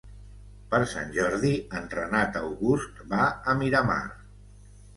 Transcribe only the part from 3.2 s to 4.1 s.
a Miramar.